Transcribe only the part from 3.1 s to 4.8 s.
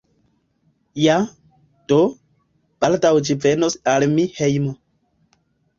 ĝi venos al mia hejmo